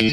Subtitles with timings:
[0.00, 0.08] シー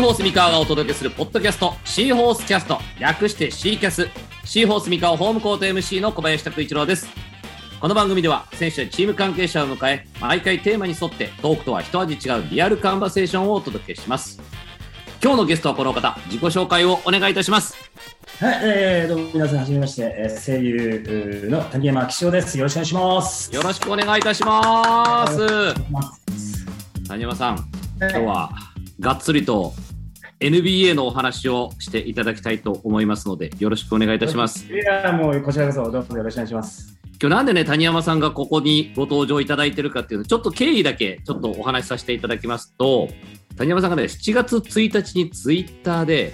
[0.00, 4.08] ホース三河がお届けするポッドキャスト、シーホースキャスト、略してシーキャス。
[4.46, 7.10] シーホース三河ホームコート MC の小林拓一郎です。
[7.80, 14.40] この番組では選手やチーム関係者を迎え、毎回テーマに沿ってトークとは一味違うリアルカンバセーションをお届けします。
[15.22, 17.91] 今日のゲストはこの方、自己紹介をお願いいたします。
[18.42, 22.58] はい、えー、どうも皆さん、はじめまして、えー声優の谷山紀章です。
[22.58, 23.54] よろしくお願いします。
[23.54, 26.64] よろしくお願いいたします。
[27.06, 27.64] 谷山さん、
[28.00, 28.50] 今日は
[28.98, 29.74] がっつりと
[30.40, 34.66] NBA のお話をしていただきたいと思いますので、よろしくお願いいたします。
[34.66, 36.98] いや、もうこちらこそ、どうぞよろしくお願いします。
[37.20, 43.06] 今日なんでね、谷山さんがここにご登場いただいてるかっていうと、ちょっと経緯だけちょっとお話しさせていただきますと、
[43.56, 46.32] 谷山さんがね、7月1日にツイッターで、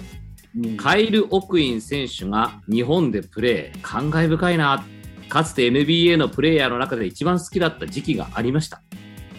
[0.77, 4.83] カイル・オクイン選手が日本でプレー、感慨深いな。
[5.29, 8.81] かつて NBA のプレイヤーの中で一番好きだった時期がありました。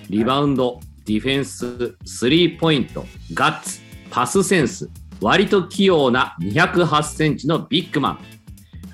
[0.09, 4.89] リバウンド、ディフェンス、スリーポイント、ガッツ、パスセンス、
[5.21, 8.19] 割と器用な208センチのビッグマン。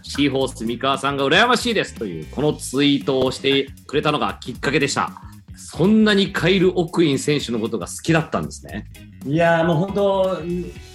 [0.03, 5.11] シーホース三河さんが羨ましいですというこのツイートをしてくれたのがきっかけでした。
[5.57, 8.87] そんなにカイル・オクイン選手のことが好きだったんですね。
[9.27, 10.43] いや、もう本当、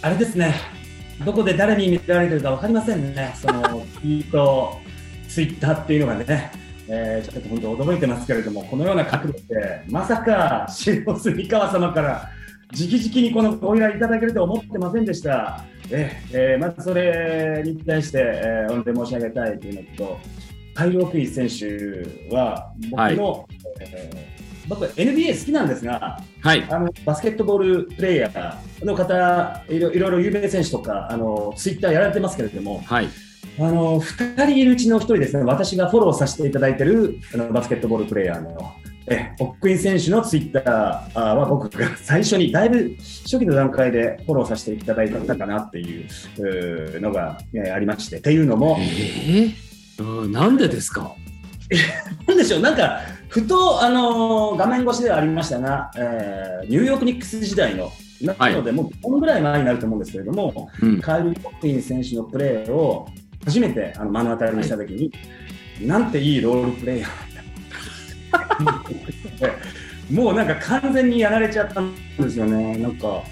[0.02, 0.55] あれですね、
[1.25, 3.61] どこで誰に見られてるか分かりませんね、その
[4.02, 4.80] ツイート、
[5.27, 6.52] ツイッターっていうのがね。
[6.94, 12.30] えーちょっと本当驚いてますけれども、このような角度で、まさか、シーホース三河様から、
[12.73, 15.64] 直々にこのご依頼いただけると思ってませんでした。
[15.89, 20.19] ええーまずそれに対して、えー、御礼申し上げたいというのと、
[20.73, 23.47] カイル・オクイ選手は、僕の、
[23.80, 26.66] えー僕は NBA 好きなんですが、はい。
[26.70, 33.08] あのバスケットボールプレーヤーの方、いろいろ有名選手とか、あのツイッターやられてますけれども、はい。
[33.59, 38.73] あの2人いるうちの1人ですね、私がフォローさせていただいているあのバスケットボールプレーヤーの。
[39.08, 48.17] えオックイン選手のツイッターは僕が最初にだいぶ初期の段階でフォローさせていただいたかなっていうのがえーありまして。
[48.17, 49.54] っていうのもえ、ー？
[50.23, 51.16] うんなんでですか？
[52.27, 61.02] なんでしょう、なんかふと、あのー画面越しではありましたが、えーニューヨークニックス時代のなので、もう5本ぐらい前になると思うんですけれども、うん。
[61.02, 63.08] カイル・オックイン選手のプレーを
[63.45, 65.11] 初めてあの目の当たりにしたときに、
[65.82, 68.83] なんていいロールプレイヤーなん
[69.39, 69.53] だ
[70.11, 72.77] もうなんか完全にやられちゃったんですよね。
[72.77, 73.23] なんかだか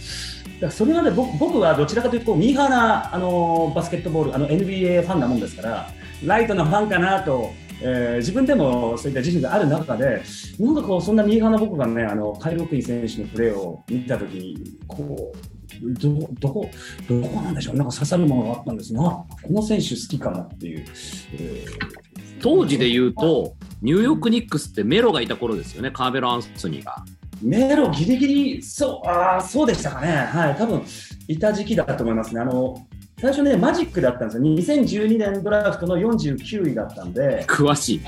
[0.61, 5.89] らそれまで僕僕はどちらかというとミーハーなあのバスケットボールあの NBA ファンなもんですから
[6.25, 10.21] ライトなファンかなと、えー自分でもそういった自信がある中で
[10.59, 16.69] なんかこうそんなミーハーな僕がねあのカイル・オックイン選手のプレーを見たときにこうどどこ
[17.07, 17.75] どこなんでしょう？
[17.75, 20.85] なんか刺さるものがあったんですがこの選手好きかもっていう。
[21.33, 21.99] えー
[22.41, 27.03] 当時で言うと、ニューヨークニックスってメロがいた頃ですよね、カーベロ・アンソニーが。
[27.41, 30.07] メロギリギリ、そう、あーそうでしたかね。
[30.07, 30.81] はい、多分
[31.27, 32.39] いた時期だと思いますね。
[32.39, 32.87] あの、
[33.21, 34.43] 最初ね、マジックだったんですよ。
[34.43, 38.01] 2012年ドラフトの49位だったんで、詳しい。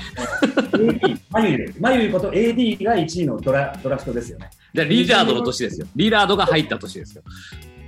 [0.72, 4.50] AD、マユユ、マユユこと AD が1位のドラドラフトですよね。
[4.72, 5.86] でリラードの年ですよ。
[5.94, 7.22] リラードが入った年ですよ。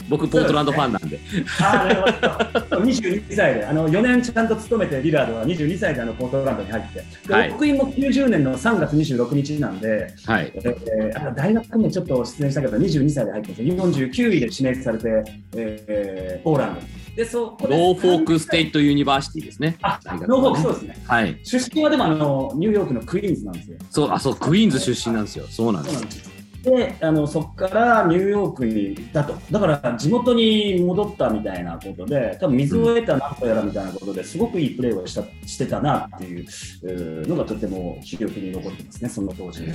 [0.07, 1.19] 僕、ポートランドファンなんで。
[1.63, 10.53] あーなるほど22歳で、あの4年ちゃんと勤めて、リラードは22歳であのポートランドに入って、ではい僕も90年の3月26日なんで、はい。
[10.57, 15.25] えーあの大学もちょっと出演したけど、22歳で入ってます49位で指名されて、
[15.57, 17.04] えーポーランドに。
[17.17, 19.77] で、そこでローフォークス State University ですね。
[19.83, 21.05] あ、大学ノーフォーク、そうですね。
[21.07, 21.41] はい。
[21.45, 23.79] 出身はでもあのニューヨークのクイーンズなんですよ。
[23.91, 25.47] そう、あ、そう、クイーンズ出身なんですよ。
[25.49, 26.34] そうなんです。
[26.65, 39.63] であのそこからニューヨークに行ったと、だから地元に戻ったみたいなことで、多分水を得たなんとやらみたいなことですごくいいプレーをしたしてたなっていうのがとても記憶に残ってますね、その当時。
[39.65, 39.67] へ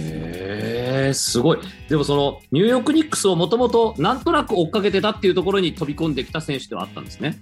[1.09, 1.59] え、すごい。
[1.87, 7.37] でもその、ニューヨークニックスをもともとなんとなく追っかけてたっていうところに飛び込んできた選手ではあったんですね。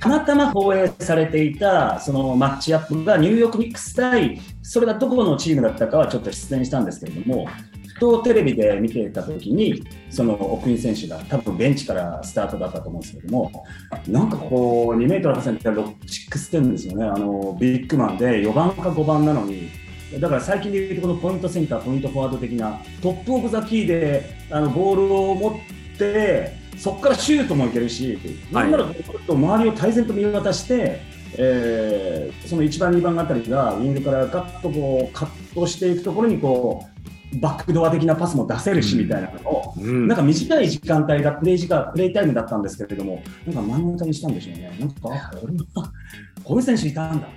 [0.00, 7.67] たまたま放映されていたそのマッチアップがニューヨークニックス対、それがどこのチームだったかはちょっと出演したんですけれども、ふ
[7.98, 13.64] とテレビで見ていたときに、その奥井選手が多分ベンチからスタートだったと思うんですけども、
[14.06, 19.68] なんかこう、2メートル8センチから6、点ですよね、あのビッグマンで4番か5番なのに、
[20.20, 28.18] だから最近でいうとこの point center、point forward 的な top of the key であのボールを持って、そこからシュートもいけるし、
[28.52, 31.00] なんならちょっと周りを泰然と見渡して、
[31.36, 36.97] えーその1番、2番あたりがウィングからガッとこうカットしていくところにこう
[37.34, 44.76] バックドア的なパスも出せるし、うんみたいなのをうん、なんか短い時間帯がプレイ時間、プレイタイムだったんですけれども、なんか真ん中にしたんでしょうね。
[44.80, 45.92] なんか、あ、これは、
[46.42, 47.32] こういう選手いたんだ、ね。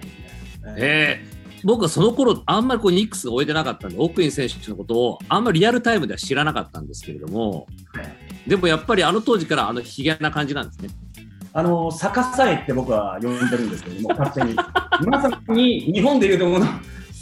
[0.78, 10.90] えー僕はその頃あんまりこうニックスが置いてなかったんで、奥井選手のことをあんまりリアルタイムでは知らなかったんですけれども、はい、でもやっぱりあの当時からあのひげな感じなんですね。
[11.54, 14.56] あの逆さえって僕は呼んでるんですけども、勝手に。
[15.08, 16.66] まさに日本でいうとこの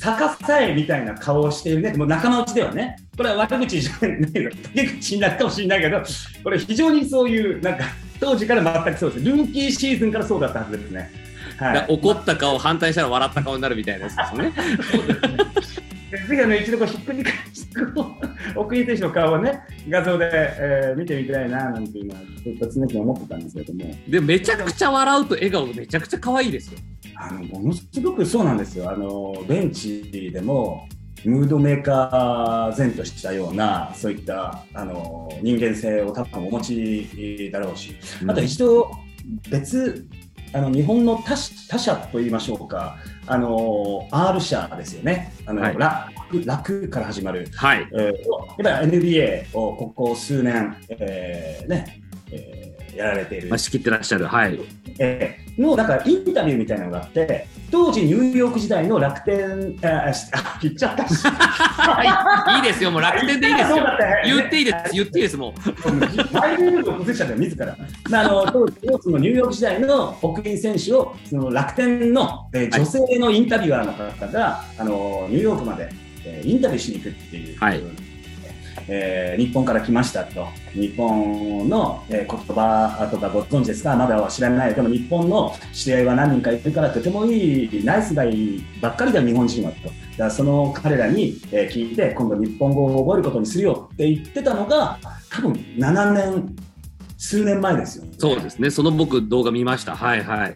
[0.01, 6.01] 逆さえみたいな顔をしているね、もう仲間内ではね、これは悪口じゃないけど、陰口になるかもしれないけど、
[6.43, 7.83] これ非常にそういう、なんか、
[8.19, 9.25] 当時から全くそうです。
[9.25, 11.11] ルーキーシーズンからそうだったはずですね。
[11.57, 14.53] はい、怒った顔、反対したら笑った顔になるみたいなやつですね。
[16.11, 17.75] ぜひあの一度こうひっくり返して
[18.55, 23.95] 奥井選手の顔をね画像で、えー、見てみたいななんていうのはずっと常々思ってたんですけども。
[24.07, 26.79] でめちゃくちゃ笑うと笑顔めちゃくちゃ可愛いですよ。
[27.15, 28.89] あのものすごくそうなんですよ。
[28.89, 30.87] あのベンチでも
[31.25, 37.95] ムードメーカー前としたようなそういったあの人間性を多分お持ちだろうし、
[38.25, 38.89] あと一度
[39.49, 40.07] 別
[40.53, 41.35] あの日本の他
[41.69, 42.97] 他社といいましょうか、
[43.31, 47.87] あの R 社ですよね、あの、はい、楽楽から始まる、はい。
[47.93, 53.49] えー、やっぱり NBA をここ数年、えーねえー、やられている。
[53.49, 54.59] まあ、仕切ってらっしゃる、はい。
[54.97, 61.27] えー、の、なんかインタビューみたいなのがあって、当時ニューヨーク時代の楽天、あ、あ言っちゃったし。
[61.27, 63.77] はい、いいですよ、もう楽天でいいですよ。
[64.25, 66.33] 言っていいです、言っていいです、もう。
[66.33, 67.77] マイルールを崩しちゃった自ら。
[68.09, 75.89] まあ、あの、当時、そのニューヨーク時代の国民選手を、その楽天の、えー、女性のインタビュアーの方が、はい、あの、ニューヨークまで、
[76.25, 77.59] えー、インタビューしに行くっていう。
[77.59, 78.08] はい
[78.91, 89.77] えー、日本から来ましたと、日本の、えー、言葉とかご存知ですか、まだは知らないけど、日本の知り合いは何人かいるから、とてもいいナイスガイばっかりだ、日本人はと。
[89.83, 94.97] だからその彼らに、えー、聞いて、今度日本語を覚えることにするよって言ってたのが、
[95.29, 96.55] 多分7年、
[97.17, 99.95] 数年前ですよ、ね、そうですね、その僕、動画見ました。
[99.95, 100.55] はいはい。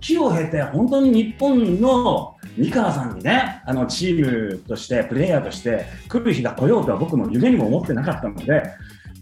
[0.00, 8.62] 時を経て、本当に日本の三河さんにね、あのチームとして、プレイヤーとして来る日が来ようとは僕も夢にも思ってなかったので、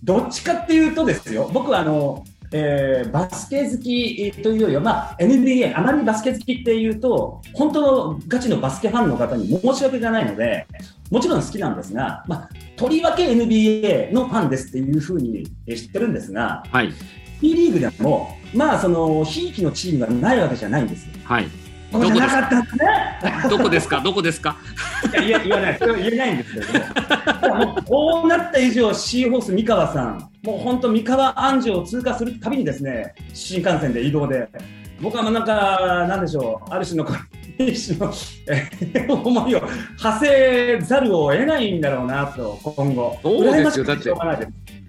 [0.03, 7.81] どっちかっていうとですよ、僕はあの、えー、バスケ好きというよりは、まあ、NBA、あまりバスケ好きっていうと、本当
[8.15, 10.67] のガチのバスケファンの方に申し訳がないので、
[11.11, 16.93] もちろん好きなんですが、まあ、とりわけ NBA のファンですっていうふうに知ってるんですが、はい、
[17.41, 21.13] B リーグでも、まあ、その、ひいきのチームがないわけじゃないんですよ。
[21.25, 23.49] はいどこですか？
[23.49, 24.01] どこですか？
[24.01, 24.57] どこですか？
[25.25, 25.79] いや言わない。
[25.79, 34.49] それは言えないんですけどももこうなった以上シーホース三河さんもう本当三河安城を通過するたびにですね新幹線で移動で
[35.01, 37.07] 僕はなんかなんでしょうある種の
[37.59, 39.63] の思いを
[39.99, 43.19] 馳せざるを得ないんだろうなと今後。
[43.23, 43.85] そうですよ。
[43.85, 44.13] だって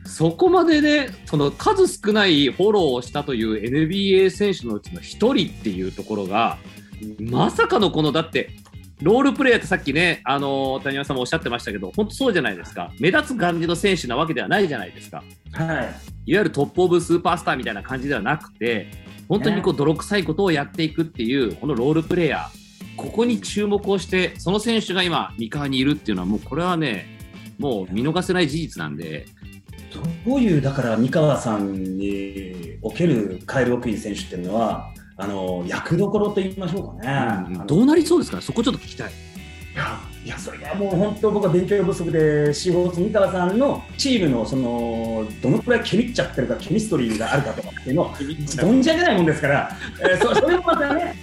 [0.05, 6.57] そこまでね、その数少ないフォローをしたという NBA 選手のうちの1人っていうところが、
[7.19, 8.49] まさかのこの、だって、
[9.01, 12.91] ロールプレーヤーってさっきね、あの谷山さんもおっしゃってましたけど、本当そうじゃないですか。
[12.99, 15.23] 目立つ感じの選手なわけではないじゃないですか。
[15.53, 15.67] はい。
[15.67, 15.93] いわ
[16.25, 18.87] ゆるトップオブスーパースターみたいな感じではなくて、
[19.29, 27.05] 本当にこう泥臭いことをやっていくっていう、このロールプレーヤー、ここに注目をして、その選手が今、三河にいるっていうのは、もうこれはね、
[27.57, 29.27] もう見逃せない事実なんで。
[30.25, 34.91] どういう、だから三河さんにおけるカエル・オクイン選手っていうのは、
[35.21, 39.11] あの役どころと言いましょうかね、うん、どうなりそうですか、そこちょっと聞きたい。
[40.23, 51.15] いや、それはもう本当、僕は勉強不足で、四方三河さんのチームのそのどのくらいケミっちゃってるか、ケミストリーがあるかとかっていうのを、存じ上げないもんですから、えー、そそれもまたね、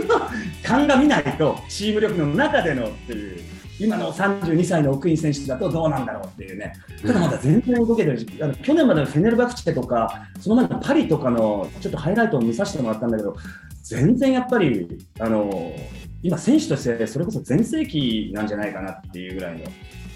[0.64, 3.53] 鑑みないと、チーム力の中でのっていう。
[3.78, 13.36] 今の32歳の奥井選手だとどうなんだろうっていうね、ただまだ全然動けてるし、あの去年までのフェネルバクチェとか、その前のパリとかのちょっとハイライトを見させてもらったんだけど、
[13.82, 14.88] 全然やっぱり、
[15.18, 15.74] あの
[16.22, 19.64] 今、選手としてそれこそ全盛期なんじゃないかなっていうぐらいの、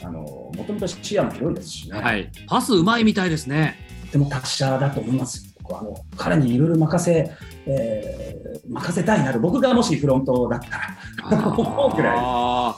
[0.04, 2.00] あのもともと視野も広いですしね。
[2.00, 3.76] はい、パスうまいみたいですね。
[4.12, 5.54] でも達者だと思います。
[5.70, 7.30] あの彼にいろいろ任せ、
[7.66, 12.16] えー、任せたいなと、僕がもしフロントだったら、 思うくらい。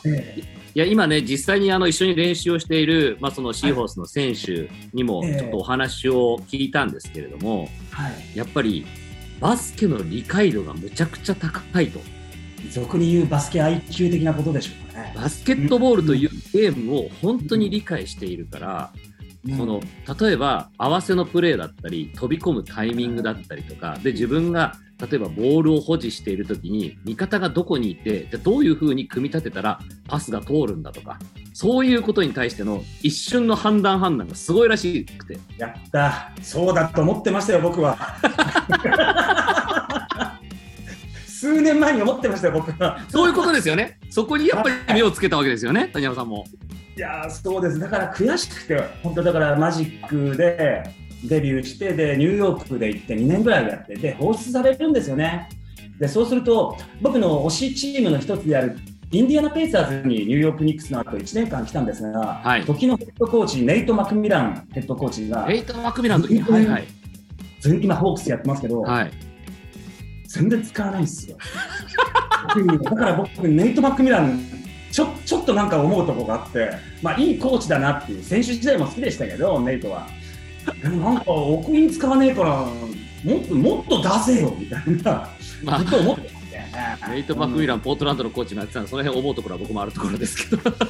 [0.09, 8.87] えーいや今ね、実際にあの一緒に練習をしている、まあ、そのシーホースの選手にもちょっとお話を聞いたんですけれども、はい、やっぱり
[9.41, 11.99] バスケの理解度がむちゃくちゃ高いと。
[12.71, 15.13] 俗に言うバスケ IQ 的なことでしょうかね。
[15.17, 18.93] バスケットボールというゲームを本当に理解しているから、
[19.49, 19.81] うん、その
[20.21, 31.19] 例えば合わせのプレーだったり飛び込むタイミングだったりとかで自分が例えばボールを保持している時に味方がどこにいてじゃどういうふうに組み立てたらパスが通るんだとか
[31.53, 35.39] そういうことに対しての一瞬の判断判断がすごいらしくて。
[35.59, 36.33] やった。
[36.43, 37.99] そうだと思ってましたよ、僕は。
[41.27, 43.01] 数年前に思ってましたよ、僕は。
[43.09, 43.99] そういうことですよね。
[44.11, 46.45] そこにやっぱり目をつけたわけですよね、谷山さんも。
[46.97, 47.79] いやーそうです。
[47.79, 50.83] だから悔しくて、本当だからマジックで
[51.25, 55.49] デビューして、で、ニューヨークで行って2年ぐらいやって、で、放出されるんですよね。
[55.99, 58.79] で、そうすると、僕の推しチームの一つである、
[59.11, 66.85] インディアナ・ペイサーズにニューヨーク・ニックスの後1年間来たんですが、はい時のヘッドコーチ、ネイト・マクミランヘッドコーチが、レイト・マクミランの時に、はいはい。
[67.61, 69.11] 全今、ホークスやってますけど、はい。
[70.27, 71.37] 全然使わないんですよ。
[72.83, 74.41] だから僕、ネイト・マックミラン
[74.91, 76.71] ちょ、ちょっとなんか思うとこがあって、
[77.03, 80.07] まあ、いいコーチだなっていう、選手時代も好きでしたけど、ネイトは。
[80.83, 82.67] なんか、奥に使わねえから、
[83.25, 85.29] もっともっと出せよみたいな、
[85.63, 86.99] まずっと思ってましたよね。
[87.01, 90.63] あ、レイト・マクミララン、ポートランドのコーチになってたので、その辺思うところは僕もあるところですけど。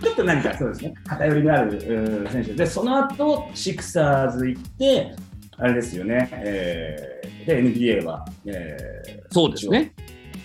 [0.00, 5.14] ちょっと何かそうですね、偏りのある選手で、その後シクサーズ行って、
[5.56, 9.92] あれですよね、えーで、NBA は、えーそうですね。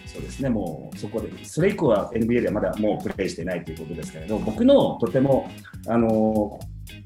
[0.07, 5.49] そうですね、もうそこで、それ以降は NBA ではまだもうプレーしてないということですけれど、僕のとても、
[5.87, 6.59] あの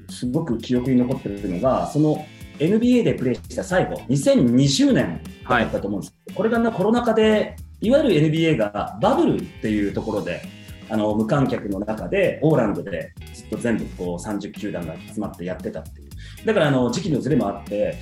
[0.08, 2.26] すごく記憶に残っているのが、その
[2.58, 10.42] NBA でプレーした最後、2020年だったと思うんです、これが、ね、コロナ禍で、いわゆる NBA がバブルっていうところで、
[10.90, 17.96] あの無観客の中で、オーランドでずっと全部こう30球団が集まってやってたっていう、だからあの時期のずれもあって、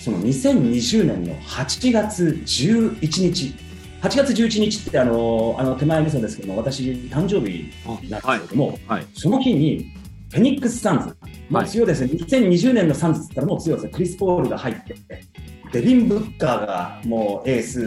[0.00, 3.54] その2020年の8月11日、
[4.02, 7.70] 8月11日ってあのあの手前味噌ですけども、私、誕生日
[8.08, 9.06] なんですけども、はい。
[9.14, 9.92] その日に
[10.30, 11.16] フェニックス・サンズ、
[11.50, 14.94] もう強いですね、2020年のサンズったらもう強いですね、クリス・ポールが入って、
[15.72, 17.80] デビン・ブッカーがもうエース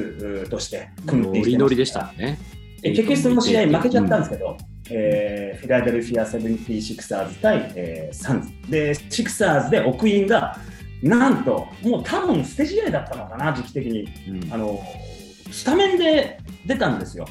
[0.45, 2.37] うとして組んでノリノリでしたね。
[2.81, 4.57] で結局その試合負けちゃったんですけど、
[4.89, 8.71] えーフィラデルフィア・セブンティシクサーズ対、えーサンズ。
[8.71, 10.57] で、シクサーズでオクインが、
[11.01, 14.07] なんと、もう多分捨て試合だったのかな、時期的に。
[14.27, 14.81] うんあの、
[15.51, 17.25] スタメンで出たんですよ。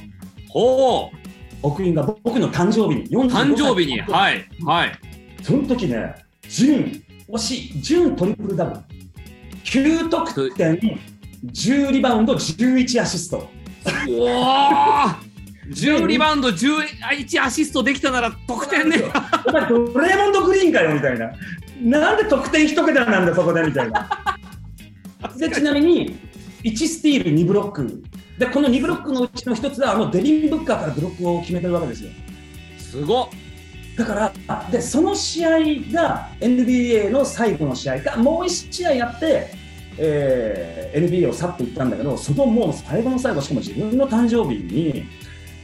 [0.48, 1.16] ほう
[1.62, 4.92] 奥インが僕の誕生日に、45歳誕生日に、はい、はい。
[5.42, 6.14] そその時ね、
[6.48, 8.80] 準、惜しい、準トリプルダブル。
[9.64, 10.78] 9得点、
[11.46, 13.48] 10リバウンド、11アシスト。
[14.08, 15.14] おー
[15.70, 19.02] 10リバウンド、11アシストできたなら得点ね。
[19.46, 21.32] お前ドレーモンド・グリーンかよみたいな。
[21.80, 24.08] なんで得点一桁なんだ、そこでみたいな。
[25.38, 26.16] でちなみに、
[26.64, 28.02] 1スティール、2ブロック。
[28.38, 32.10] で、この2ブロックのうちの1つは、あのデビン・ブッカーからブロックを決めてるわけですよ。
[32.78, 33.28] すごっ。
[34.02, 35.58] だから、でその試合
[35.92, 39.50] が NBA の最後の試合が、もう1試合やって、
[39.98, 45.04] えー NBA を去っていったんだけど、そのもう最後の最後、しかも自分の誕生日に、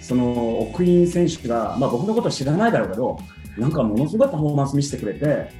[0.00, 3.18] その奥イン選手が、まあ、僕のことは知らないだろうけど、
[3.58, 5.50] なんかものすごいパフォーマンス見せてくれて、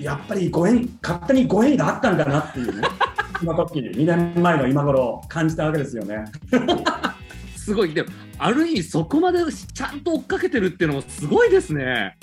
[0.00, 2.88] やっぱりご縁、勝手にご縁があったんだなっていうね、
[3.38, 6.24] その時2年前の今頃感じたわけですよね。
[7.56, 7.92] すごい。
[7.92, 8.08] でも、
[8.42, 9.40] ある意味そこまで
[9.74, 12.16] ちゃんと追っかけてるっていうのもすごいですね。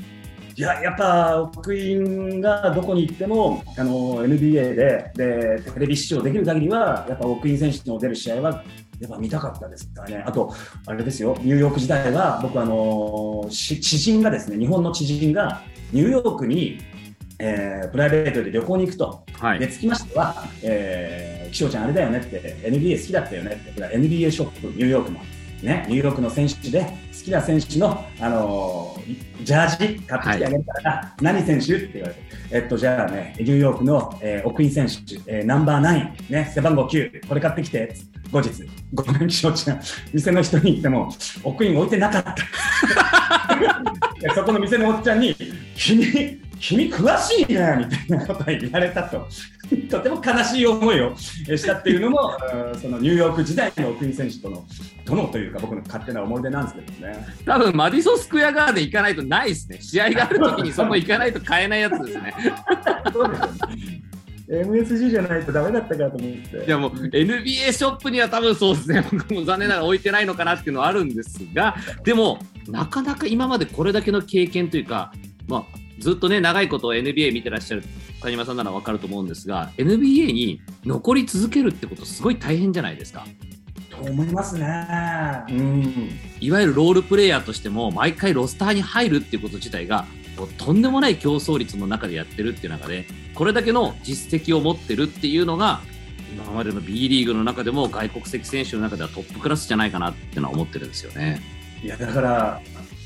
[0.56, 8.64] いややっぱ奥インがどこに行ってもあの NBA ででテレビ視聴できる限りはやっぱ奥イン選手の出る試合は
[9.00, 10.54] やっぱ見たかったですからね、あと、
[10.88, 16.80] あれですよ、ニューヨーク時代は僕、あのし知人がですね、日本の知人がニューヨークに、
[17.40, 19.70] えープライベートで旅行に行くと、ではい。
[19.70, 25.20] つきましては、えー、気象ちゃん、あれだよねって、NBA 好きだったよねって、NBA ショップ、ニューヨークの、
[25.68, 32.22] ね、ニューヨークの選手で、好きな選手の、あのージャージ買ってきてあげるから、あ何選手って言われて、
[32.52, 34.94] えっと、じゃあね、ニューヨークの、えー、奥井選手、
[35.28, 37.94] えーナンバーナイン、ね、背番号9、これ買ってきて、
[38.32, 38.50] 後日、
[38.94, 39.54] ごめん、ちゃん、
[40.14, 41.10] 店の人に言っても、
[41.44, 42.36] 奥井置いてなかった。
[44.22, 45.36] でそこの店のおっちゃんに、
[45.76, 49.28] 君、君詳しいねみたいなことを言われたと、
[49.90, 52.38] とても悲しい思いをしたっていうのも、
[52.82, 54.66] そのニューヨーク時代の奥井選手との、
[55.06, 57.28] とのというか、僕の勝手な思い出なんですけどね。
[57.46, 59.78] 多分マディソンスクエアガーデン行かないとないですね。
[59.82, 62.34] 試合があるときにそこ行かないと買えないやつですね。
[63.14, 64.08] そうですよね。
[64.50, 66.66] MSG じゃないとダメだったかと思って。
[66.66, 75.12] いやもう NBA ショップには多分そうですね、僕も残念ながら置いてないのかなっていうのはあるんですが、でも、なかなか今までこれだけの経験というか、
[75.50, 75.64] まあ、
[76.00, 77.84] ずっとね、長いこと NBA 見てらっしゃる
[78.22, 83.26] 谷間さんなら分かると思うんですが、NBA に残り続けるってこと、すごい大変じゃないですか。
[83.90, 84.66] と思いますね。
[85.50, 86.10] うん。
[86.40, 90.06] いわゆるロールプレイヤーとしても、毎回ロスターに入るっていうこと自体が、
[90.38, 95.82] もうとんでもない競争率の中でやってるっていう中で、これだけの実績を持ってるっていうのが、
[96.32, 101.42] 今までの B リーグの中でも外国籍選手の中ではトップクラスじゃないかなっていうのは思ってるんですよね。
[101.84, 102.62] いや、だから、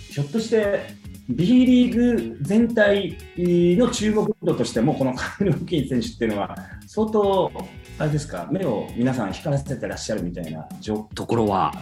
[0.10, 1.01] ひょっとして
[1.34, 6.56] B リーグ全体の注目度としても、このカイル・ホキン選手っていうのは、
[6.88, 7.52] 相当、
[7.98, 10.68] あれですか、目を皆さん光らせてらっしゃるみたいな
[11.16, 11.74] ところは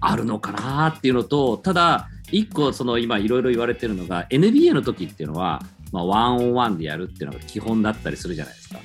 [0.00, 5.62] あるのかなっていうのと、ただ、一個、その今、いろいろ言われてるのが、NBA の時っていうのは、
[5.92, 8.78] まあ、ワンオンワンでやるっていうのが基本だったりするじゃないですか。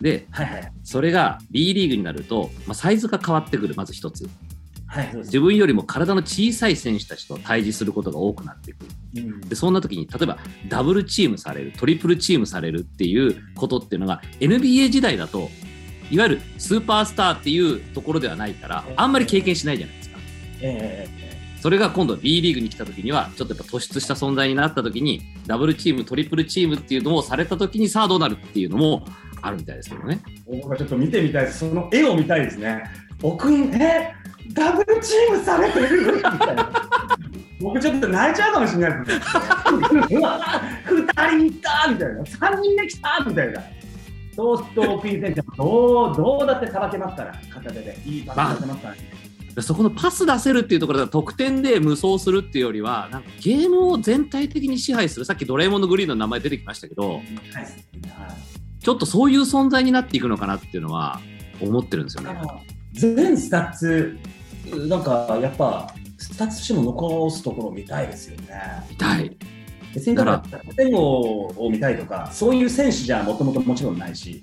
[0.00, 4.28] で、はいはい、それが B リーグになると、まあ、サイズが変わってくる、まず一つ。
[4.94, 8.84] はい、自分よりも体の小さい選手たちと対峙することが多くなってく
[9.14, 15.50] る、うん、でそんな時に例えばダブルチームされるトリプルチームされるっていうことっていうのが NBA 時代だと
[16.12, 20.18] いわゆるスーパースターっていうところではないからあんまり経験しないじゃないですか。
[20.60, 29.04] えー、それが今度 B リーグに来た時にはちょっとやっぱ突出した存在になった時にダブルチームトリプルチームっていうのをされた時にさあどうなるっていうのも
[29.42, 30.20] あるみたいですけどね。
[30.46, 31.58] 僕はちょっと見てみたいです。
[31.58, 32.84] その絵を見たいですね。
[33.22, 34.12] 奥にえ
[34.52, 36.70] ダブルチームされてるみたいな。
[37.60, 39.18] 僕ちょっと泣いちゃうかもしれないです。
[39.20, 42.22] 2人いたみたいな。
[42.22, 43.62] 3人目来たみたいな。
[44.36, 47.96] そうすると、オクイン選手どうどうだってさばけますから、片手で。
[48.04, 49.00] いいパス出せますからね。
[49.62, 57.22] そこのパス出せるっていうところで得点で無双するっていうよりはなんかゲームを全体的に支配するさっきドレイモンド・グリーンの名前出てきましたけど、はい、
[58.80, 61.20] ちょっとそういう存在になっていくのかなっていうのは
[61.60, 62.36] 思ってるんですよね。
[62.94, 64.18] 全スタッツ
[64.88, 68.62] なんかやっぱスタッツとしても残すところを見たいですよね。
[68.88, 69.36] 見たい。
[69.94, 74.42] 別にだから得点王を見たいとかそういう選手じゃもともともちろんないし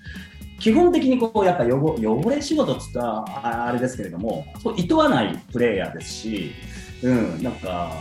[0.60, 6.52] 基本的にこうやっぱ汚汚れ仕事っつったらあれですけれどもそういとわないプレーヤーですし、
[7.04, 7.92] うん、なんか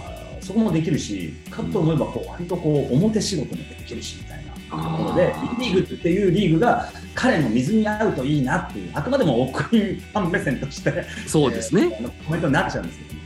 [0.41, 4.50] そこもできるしかと思えばこう割とこう表仕事もできるしみたいな。
[4.77, 13.21] ところで B リーグっていうリーグが彼の水に合うといいなっていうあくまでも奥井ファン目線としてそうですね、えー、コメントになっちゃうんですよ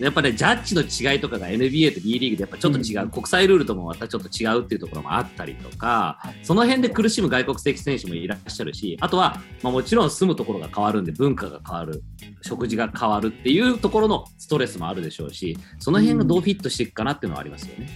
[0.00, 12.02] やっぱね、ジャッジの違いとかが NBA と B リーグでやっぱちょっと違う、うん、国際ルールともまたちょっと違うっていうところもあったりとか、その辺で苦しむ外国籍選手もいらっしゃるし、あとは、まあ、もちろん住むところが変わるんで、文化が変わる、
[12.42, 17.88] 食事が変わるっていうところのストレスもあるでしょうし、その辺がどうフィットしていくかなっていうのはありますよね。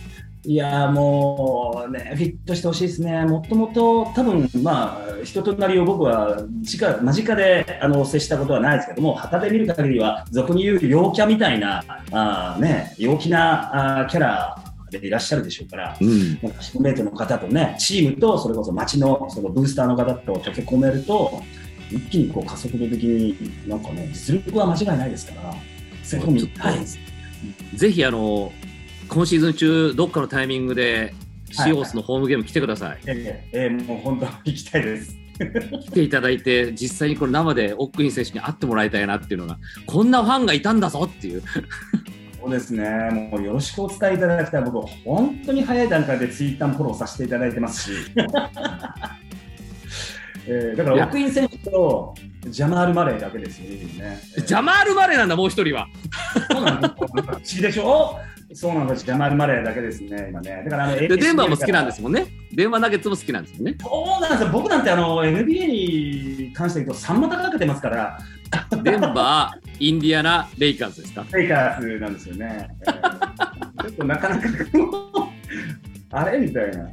[0.45, 3.25] いやもうね、フィットしてほしいですね。
[3.25, 14.59] もともと多分、まあ、人となりを僕は近間近であの接したことはないですけども、旗で見る限りは、俗に言う陽キャみたいな、あね、陽気なあキャラ
[14.91, 21.41] でいらっしゃるでしょうから、うん、なんかチームメイトの方とね、チームとそれこそ街のそのブースターの方と溶け込めると、
[21.89, 25.55] 一気にこう加速度的になんかね、実力は間違いないですから、
[26.03, 26.99] そこ見たいです。
[27.75, 28.53] ぜひあの
[29.13, 31.13] 今シーズン中、どっかのタイミングで、
[31.51, 32.89] シオスのホームゲーム来てください。
[32.89, 35.15] はいはい、えー、えー、もう本当、行きたいです。
[35.83, 41.43] 来ていただいて、実際にこれ生でオックイン選手に会ってもらいたいなっていうのが、こんなファンがいたんだぞっていう。
[42.41, 42.89] そうですね、
[43.31, 47.99] もうよろしくお伝えいただきたい、僕、本当に早い段階でツイッターもフォローさせていただいてますし。
[50.45, 52.15] えー、だから、オックイン選手と
[52.49, 54.19] ジャマール・マレーだけですよね。
[54.45, 55.87] ジャマール・マレーなんだ、もう一人は。
[56.51, 58.19] そうなんです不思議でしょ？
[58.55, 60.63] そうなんです、ジャマール・マレーだけですね、今ね。
[60.65, 62.27] だからあの、デンバーも好きなんですもんね。
[62.53, 63.77] デンバーナゲッツも好きなんですもんね。
[63.81, 65.67] そうなんですよ、僕なんてあの NBA
[66.47, 68.19] に関して言うと、3股かけてますから。
[68.83, 71.25] デンバー、インディアナ、レイカーズですか？
[71.33, 72.69] レイカーズなんですよね。
[72.83, 74.49] えー、ちょっとなかなか
[76.11, 76.89] あれみたいな。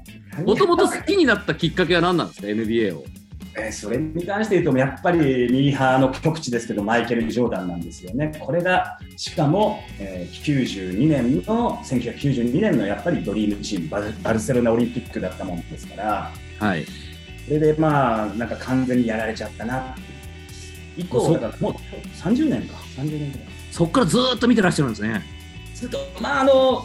[0.45, 3.03] もともと好きになったきっかけは何なんですか、NBA を。
[3.59, 5.19] えー、それに関して言うと、やっぱり
[5.51, 8.31] ミーハーの極地ですけど、マイケル・ジョーダンなんですよね。
[8.39, 16.85] これが、しかも、えー、92年の、1992年のやっぱりドリームチームバル、バルセロナオリンピックだったもんですから、はい。
[17.45, 19.95] それで、まあ、なんか完全にやられちゃったな。
[20.97, 21.73] 以降、だからもう
[22.17, 23.47] 30年か、30年ぐらい。
[23.71, 25.21] そこからずっと見てらっしゃるんですね。
[25.73, 26.83] ずっと、まあ、あの、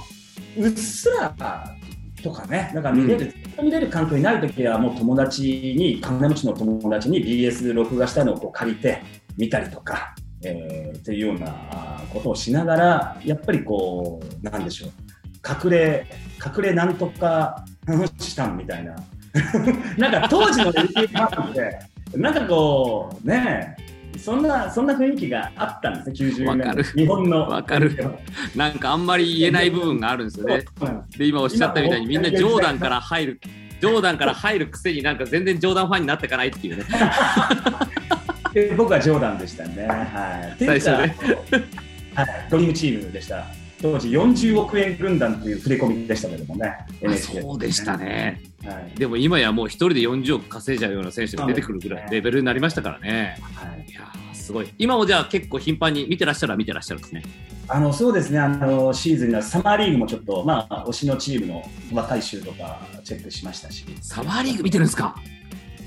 [0.57, 1.35] うっすら
[2.23, 5.43] とかね、なんか見れる、見れる環境にないときは、もう友達
[5.77, 9.03] に、金持ちの友達に BS 録画したのをこう借りて
[9.37, 14.91] 見たりとか、えー、っていうようなことをしながら、やっぱりこう、なんでしょう、
[15.67, 16.07] 隠れ、
[16.45, 17.65] 隠れなんとか
[18.19, 18.95] したんみたいな。
[19.99, 21.79] なんか当時の YouTube って、
[22.17, 27.49] なんかこう、ねえそんな、そんな雰囲気があったんですね、90年日本の。
[27.49, 27.97] わかる。
[28.55, 30.65] なんかあんまり言えない部分があるんですよね。
[31.17, 33.41] で、今おっしゃったみたいにみんなジョーダンから入る、
[33.81, 36.85] ジョーダンから入るくせになんか全然ジョーダンファンになっていかないっていうね。
[38.77, 39.87] 僕はジョーダンでしたね。
[39.87, 40.65] はい。
[40.65, 41.17] 最初ね。
[42.15, 43.45] はい、ドリームチームでした。
[43.85, 46.75] 当時40億円軍団という触れ込みでしたけどもね。
[47.03, 48.41] ねそうでしたね。
[48.65, 53.37] はい、でも今やもう一人で40億稼いじゃうような選手が出てくるぐらいレベルになりましたからね。
[53.53, 54.73] はい、いやすごい。
[54.79, 57.25] 今もじゃあ結構頻繁に見てらっしゃるは見てらっしゃるんですね。
[57.69, 65.15] あのそうですねあの、シーズンのサマーリーグもちょっと、まあ、推しのチームの若い衆とかチェックしましたし、サマーリーグ見てるんですか？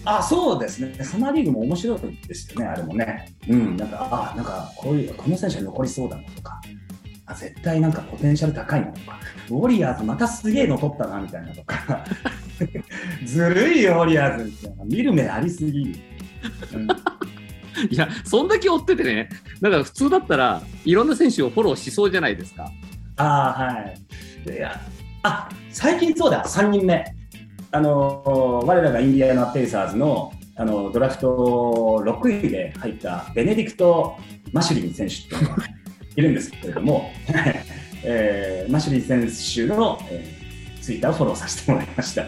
[0.06, 3.34] あそうですね、サマーリーグも面白いですよね、あれもね。
[3.50, 6.62] うん、なんか、あなんかこういう、この選手は残りそうだなとか、
[7.28, 12.06] あ絶対なんかポテンシャル高いなとか、ウォリアーズまたすげえの取ったなみたいなとか、
[13.26, 16.02] ずるいよ、ウォリアーズみたいな、見る目ありすぎ。
[16.74, 16.88] うん
[17.92, 19.30] いや、そんだけ追っててね、
[19.62, 22.72] だから普通だったらいろんな選手をフォローしそうじゃないですか。
[23.18, 24.52] ああ、はい。
[24.52, 24.82] いや、
[25.24, 27.06] あ最近そうだ、3人目。
[27.70, 34.18] あの我らがインディアナ・ペイサーズのあのドラフト6位で入ったベネディクト・
[34.54, 35.64] マシュリン選手っていうのが
[36.18, 37.14] いるんですけれども、
[38.04, 42.26] えー、マシュリン選手の、えー、ツイッターをフォローさせてもらいました。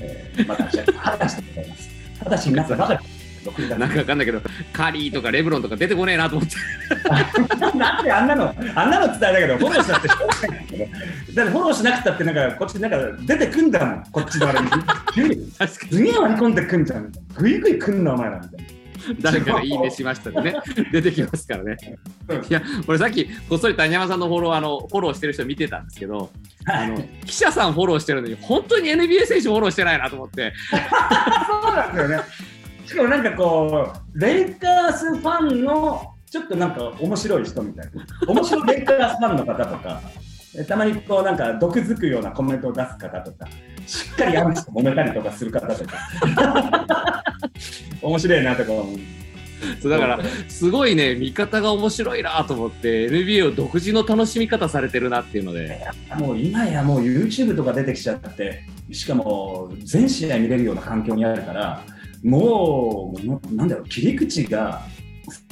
[0.00, 1.90] えー、また、話してございます。
[2.22, 3.00] ただし、皆さん、ばかり
[3.76, 4.40] なんかわかんないけど、
[4.72, 6.56] カリーとかレブロンとか出てこねえなと思って。
[7.76, 14.68] なんであんなの、あんなの伝えたけど、フォローしなくてしょうがないけど、だってフォローしなくたって、なんかこっちなんか出てくんだもん、こっちのあれに。
[15.66, 18.71] すげえ割り込んでくんじゃん、ぐいぐいくんな、お前らみたいな。
[19.20, 20.56] 誰かがいいねしましたでね、
[20.92, 21.76] 出てきますからね。
[22.48, 26.30] いや、俺さっき、こっそり谷山さんのフォロー、あの、フォローしてる人見てたんですけど、
[26.66, 30.52] あの、記者さんフォローしてるのに、本当に NBA 選手フォローしてないなと思って。
[30.70, 32.22] そうなんですよね。
[32.86, 40.00] しかもなんかこう、レイカースファンのちょっとなんか面白い人みたいな、面白いレイカースファンの方とか、
[40.66, 43.48] たまにこうなんか毒づくようなコメントを出す方とか、
[43.86, 45.98] しっかりアンチと揉めたりとかする方とか、
[48.02, 48.98] 面白いなとか思う。
[49.80, 55.86] そうだからすごいね見方が面白いなと思って NBA を独自の楽しみ方されてるなっていうので。
[56.16, 61.84] もう今やもう YouTube とか出てきちゃってしかも全試合見れるような環境にあるから
[62.22, 64.82] もう、なんだろう、切り口が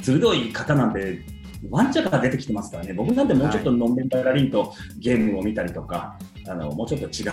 [0.01, 1.21] 鋭い方なんで、
[1.69, 7.31] ワンチャカが出てきてますからね、僕なんてもうちょっとのんべんたらりんとゲームを見たりとか、あのもうちょっと違う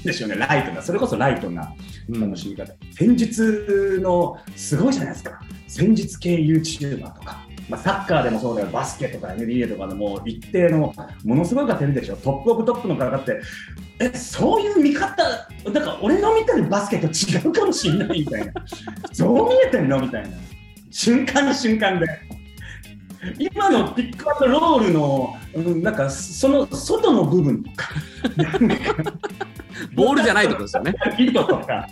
[0.00, 1.74] んでしょうね、ライトな、それこそライトな
[2.08, 7.46] 楽しみ方、うん、戦術のすごいじゃないですか、戦術系 YouTuber とか。
[7.68, 13.40] まあ、サッカーでもそうだよ、バスケとか NBA とかのもう一定のものすごい方いるでしょ、トップオブトップの方って、
[14.00, 18.52] え、そういう見方、だから俺の見てるバスケと違うかもしれないみたいな、
[19.18, 20.30] どう見えてんのみたいな、
[20.90, 22.06] 瞬間瞬間で。
[23.38, 27.88] 今のピックアップロールの、うん、なんかその外の部分とか。
[29.94, 30.94] ボールじゃないってことですよね。
[31.18, 31.88] 糸とか。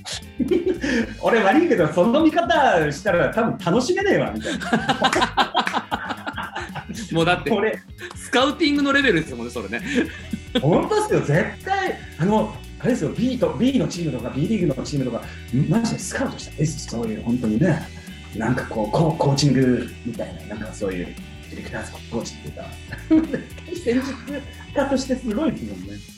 [1.20, 4.66] 俺悪いけど、その見方したら多分楽しめねえわ、みたいな。
[7.12, 7.50] もうだって、
[8.16, 9.82] スカウティングのレベルですもんね、それね。
[10.60, 15.22] 本当ですよ、絶対、あの、あれですよ、B, と B のチームとか B リーグのチームとか、
[15.68, 17.95] マジでスカウトしたです、そういう、本当にね。
[18.38, 21.07] なんかこう、ココーチングみたいな、なんかそういう、
[21.51, 22.64] ディレクターズコーチっていうか、
[23.75, 24.14] 戦術
[24.75, 26.16] 家としてすごいですもんね。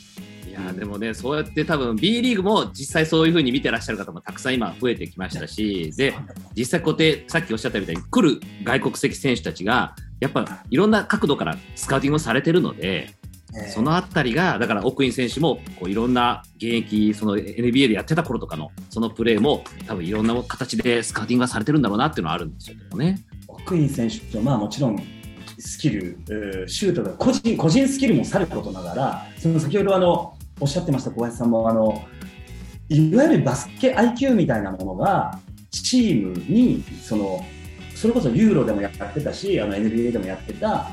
[0.66, 6.14] やでもね、そうやって多分 B リーグも実際そういうふうに見てらっしゃる方もたくさん今増えてきましたし、で、
[6.56, 13.14] 実際こうやってさっきおっしゃったみたいに来る外国籍選手たちが、やっぱいろんな角度からスカウティングをされてるので、
[13.68, 23.24] そのあたりが、だから奥院選手もこういろんな現役、その NBA でやってた頃とかのそのプレーも多分いろんな形でスカウティングがされてるんだろうなっていうのはあるんですよね。
[23.48, 25.02] 奥院選手とまあもちろん
[25.58, 26.18] スキル、
[26.66, 32.04] シュートが個人個人スキルもさることながら、その先ほどあのおっしゃってました小林さんもあの
[32.88, 35.38] いわゆるバスケ IQ みたいなものが
[35.70, 37.44] チームにその
[37.94, 40.90] それこそユーロでもやってたしあの NBA でもやってた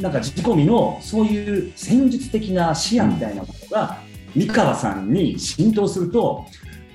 [0.00, 3.98] なんか自己込のそういう戦術的な視野みたいなものが
[4.34, 6.46] 三河さんに浸透すると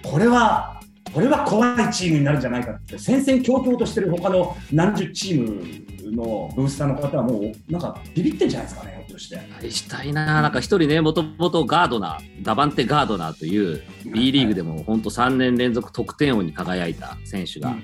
[0.03, 0.81] これは
[1.13, 8.95] これは怖いチームになるんじゃないかって戦々恐々としてる他の何十チームのブースターの方はもうなんかビビってんじゃないですかね。
[9.15, 9.71] として。
[9.71, 13.81] したいな、なんか一人ね、もともとガードナー、ダバンテ・ガードナーという
[14.13, 17.75] B リーグでも本当3年連続得点王に輝いた選手が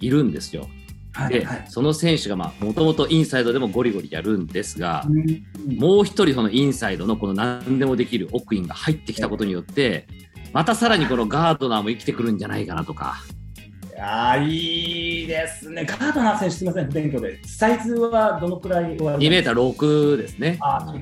[0.00, 0.68] いるんですよ。
[1.28, 5.06] で、その選手がもともとインサイドでもゴリゴリやるんですが、
[5.78, 10.06] もう一人そのインサイドのこの何でもできる奥インが入ってきたことによって、
[10.52, 13.16] またさらにこのガードナーも生きてくるんじゃないかなとか。
[13.98, 15.86] あいいですね。
[15.86, 17.40] カードナー選手、すみません、不勉強で。
[17.44, 20.58] サイズはどのくらい2メーター6ですね。
[20.60, 20.94] あ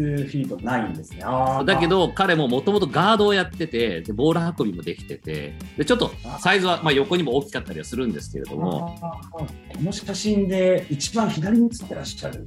[0.00, 1.20] 普通フィートないんですね。
[1.66, 8.96] だけど、彼ももともとガードをやっててで、ボール運びもできてて、でちょっとサイズはまあ横にも大きかったりはするんですけれども。
[9.30, 9.46] こ
[9.82, 12.46] の写真で一番左に写ってらっしゃる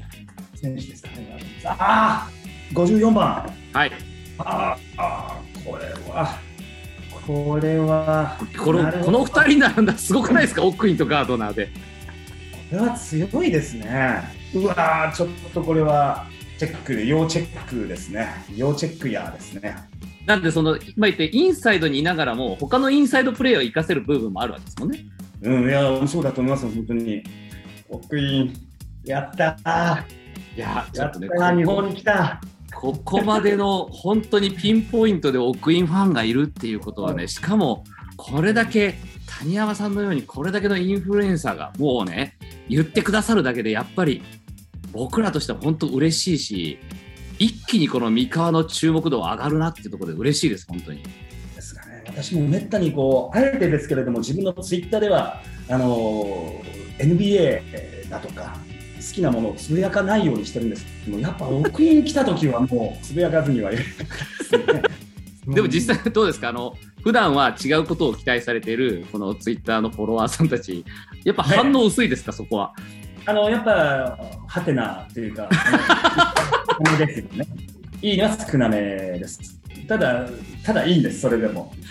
[0.56, 1.39] 選手ですかね。
[1.66, 2.30] ああ、
[2.74, 3.50] 54番。
[3.74, 3.92] はい。
[4.39, 6.38] ああ、これは。
[7.26, 10.63] これはこのこの2人なんだすごくないですか？
[10.66, 11.70] 奥インとガードナーで
[12.70, 14.22] れは強いですね。
[14.54, 16.26] うわー、ちょっとこれは
[16.58, 18.28] チェックで、要チェックですね。
[18.56, 19.76] 要チェックやですね。
[20.26, 25.06] なんで、その、今言って、インサイドにいながらも、他のインサイドプレーを活かせる部分もあるわけですもんね。
[25.42, 27.24] うん、いや、そうだと思います、本当に。
[27.89, 28.54] 奥イン、
[29.04, 30.04] やったー。
[30.56, 32.39] いや、ちょやっっとね、日本に来た。
[32.74, 37.84] ここまでの本当にピンポイントで奥インファンがいるっていうことはね、しかも
[38.18, 38.96] これだけ
[39.39, 42.38] 谷山さんのようにこれだけのインフルエンサーがもうね、
[42.68, 44.22] 言ってくださるだけでやっぱり
[44.93, 46.79] 僕らとしては本当嬉しいし、
[47.39, 51.01] 一気にこの三河の注目度は上がるなっていうところで嬉しいです、本当に。
[51.56, 58.56] ですがね、私もめったにこう、あえてですけれども、自分のツイッターでは、あのー NBA だとか、
[58.97, 64.03] 好きなものをつぶやかないようにしてるんですけども、やっぱ奥イン来た時はもう つぶやかずにはいれないで
[64.45, 64.82] すね。
[65.56, 66.49] でも実際どうですか？
[66.49, 70.86] あの普段は違うことを期待されているこのツイッターのフォロワーさんたち、
[71.25, 72.73] やっぱ反応薄いですか、そこは。
[73.26, 75.50] あのやっぱ、はてなというか、
[76.98, 77.48] ですよね。
[78.02, 79.40] いいのは少なめです。
[79.88, 80.26] ただ、
[80.64, 81.74] ただいいんです、それでも。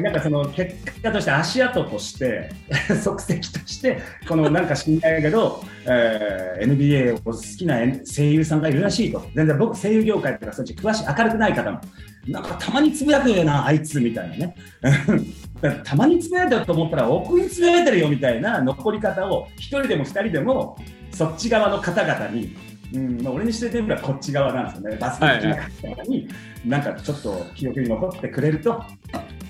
[0.00, 2.50] なんかその結果として足跡として
[2.88, 3.16] 足跡
[3.52, 11.80] としてこのなんか知んないけど、えー NBA を好きな声優さんがいるらしいと全然僕声優業界とかそっち詳しい明るくない方も
[12.26, 14.54] なんかたまにつぶやくよなあいつみたいなね。
[15.84, 20.76] たまにつぶやいてると思ったら奥につぶやいてるよみたいな残り方を1人でも2人でも
[21.12, 22.56] そっち側の方々に
[22.94, 26.28] うんまあ、俺にしてみればこっち側なんですよね、バスケ好きな方に、
[26.64, 28.84] なんかちょっと記憶に残ってくれると、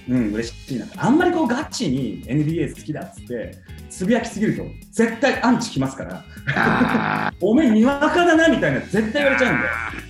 [0.09, 0.87] うん、嬉しいな。
[0.97, 6.25] あんまりこうガチに NBA 好きだっつって、つぶやきすぎると、絶対アンチきますから、
[6.57, 9.67] あおめえにわかだなみたいな、絶対言われちゃうんで、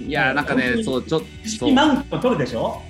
[0.06, 2.80] ーいやなんかねそうちょっ意識とマウント取るでしょ、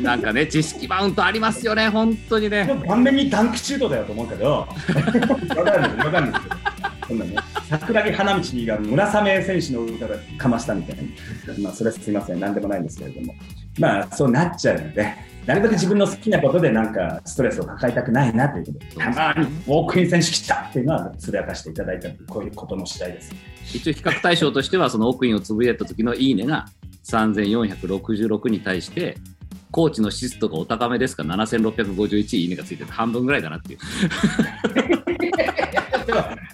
[0.00, 2.68] なんかね知識マウントありますよね本当にね。
[2.86, 6.56] 顔面にダンクシュートだよと思うけど、わかるんですわかるんですけど、
[7.08, 7.36] そんなね、
[7.70, 11.02] 桜木花道が村雨選手の歌がかましたみたいな、
[11.62, 13.34] まあ、それはすみません、なんでもないんですけれども、
[13.78, 15.14] まあ、そうなっちゃうので、
[15.46, 23.34] なるべく自分の好きなことでなんかストレスを抱えたくないなということで、たまにウォークイン選手来たっていうのはつぶやかしていただいたこういうことの次第です。
[23.74, 26.66] 一応比較対象としてはその奥インをつぶやいた時のいいねが
[27.04, 29.16] 3466に対して
[29.70, 31.22] コーチの湿度がお高めですか？
[31.22, 33.78] ら7651いいねがついてて半分ぐらいだなっていう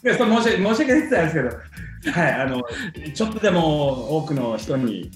[0.03, 1.49] でそれ申し訳申し訳ないですけど、
[2.21, 2.63] はい、あの
[3.15, 5.11] ちょっとでも多くの人に、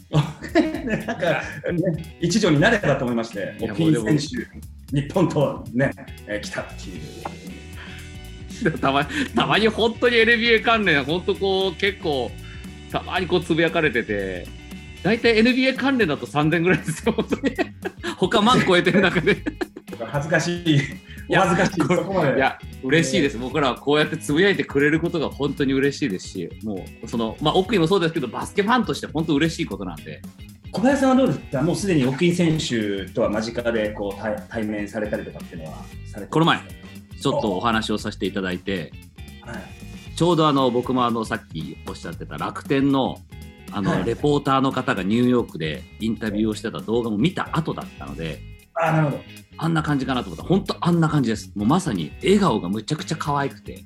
[0.85, 5.93] なんか、ね、一助になればと思いまして、ピン選手、日本とね、
[6.27, 7.01] えー来たっていう。
[8.79, 12.31] たまたまに本当に NBA 関連本当こう結構
[12.93, 14.47] たまにこうつぶやかれてて
[15.03, 17.57] 大体 NBA 関連だと3000ぐらいですよ本当に。
[18.19, 19.39] 他万超えてる中で。
[20.07, 22.37] 恥ずかしい、お恥ずかしい、これそこまで。
[22.37, 23.39] いや嬉しいです。
[23.39, 30.21] 僕らはこうやってつぶやいてくれることが本当に嬉しいですしもうそのまあ奥にもそうですけどバスケファンとして本当嬉しいことなんで。
[30.73, 36.61] 小林さんはどうですか、もうすでに奥井選手とは間近でこう対対面されたりとかっていうのはされてこの前
[37.21, 38.93] ちょっとお話をさせていただいて。
[39.43, 43.19] はい、ちょうどあの僕もあのさっきおっしゃってた楽天の
[43.73, 44.05] あのはい。
[44.05, 48.41] レポーターの方がニューヨークでインタビューをしてた動画も見た後だったので
[48.81, 49.23] あなるほど。
[49.59, 53.85] あんな感じかなと思ったら本当あんな感じですもうまさに笑顔がむちゃくちゃ可愛くて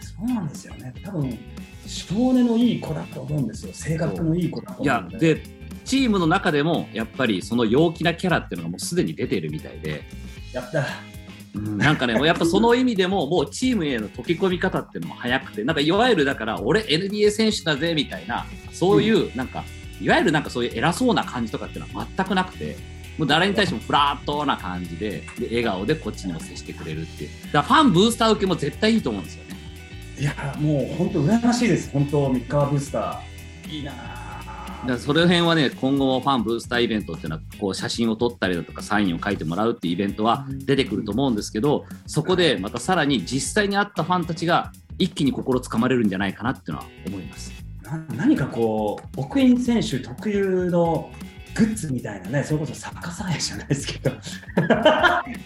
[0.00, 0.92] そうなんですよね。
[1.04, 1.38] 多分
[1.86, 3.72] 少年のいい子だと思うんですよ。
[3.72, 5.34] 性格のいい子だといや思うんで。
[5.34, 10.02] でチームの中でもやっぱりその陽気なキャラっていうのがもうすでに出てるみたいで、
[10.52, 10.80] やった。
[11.54, 19.64] うんなんかねもうやっぱその意味でももうチームへの溶け込み方っていうのも早くてなんかいわゆるだから俺 NBA 選手だぜみたいなそういうなんか、
[20.00, 22.76] いわゆるなんかそういう偉そうな感じとかっていうのは全くなくて
[23.18, 29.48] もう誰に対してもフラットな感じでで笑顔でこっちにも接してくれるっていうだからファンブースター受けも絶対いいと思うんですよね
[30.20, 31.92] いや、もう本当羨ましいです。
[31.92, 33.70] 本当三河ブースター。
[33.70, 47.52] いいなだからその辺はね今後もファンブースターイベントっていうのはこう写真を撮ったりだとかサインを書いてもらうっていうイベントは出てくると思うんですけどそこでまたさらに実際に会ったファンたちが一気に心つかまれるんじゃないかなっていうのは思います。
[47.82, 51.10] な何かこう、奥院選手特有の
[51.58, 54.10] グッズみたいなね、それこそ作家さんじゃないですけど、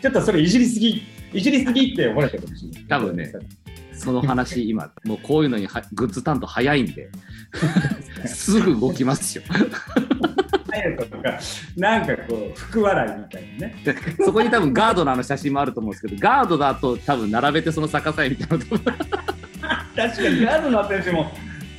[0.03, 2.85] ちょっとそれいじりすぎ、いじりすぎって思われてるかもしれない。
[2.85, 3.33] 多分ね
[3.95, 7.09] その話今もうこういうのにはグッズ担当早いんで
[8.27, 9.45] すぐ動きますよ。
[11.77, 13.83] なんかこう、福笑いみたいなね。
[13.85, 13.95] で
[14.25, 18.65] そこに多分ガードのあの写真もあると思うんですけどガードだと多分並べてその逆さ絵みたいな
[19.97, 21.33] 確かにガードの選手も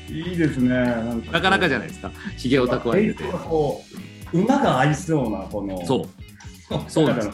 [0.10, 0.70] いいですね。
[1.32, 3.24] なかなかじゃないですかひげを蓄えてて。
[4.34, 6.08] 馬が合いそうなこのそ
[6.70, 7.30] うそうなんです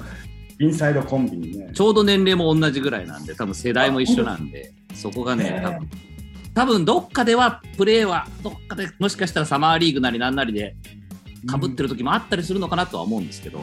[0.59, 5.89] インサイドコンビにねちょうど年齢も同じぐらいなんで、多分世代も一緒なんで、そこがね、ね多分
[6.53, 10.75] 多分どっかではプレーはどっかでもしかしたらサマーリーグなりなんなりで
[11.47, 13.61] かぶってる時もあったりするのかなとは思うんですけど、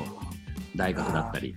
[0.74, 1.54] 大学だったり。